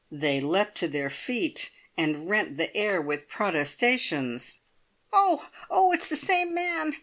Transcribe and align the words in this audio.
They 0.11 0.39
leapt 0.39 0.77
to 0.79 0.87
their 0.87 1.11
feet, 1.11 1.69
and 1.95 2.27
rent 2.27 2.55
the 2.57 2.75
air 2.75 2.99
with 2.99 3.29
protestations. 3.29 4.55
"Oh, 5.13 5.49
oh! 5.69 5.91
It's 5.91 6.07
the 6.07 6.15
Same 6.15 6.55
Man!" 6.55 6.95